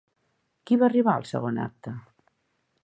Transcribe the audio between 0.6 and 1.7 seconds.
Qui va arribar al segon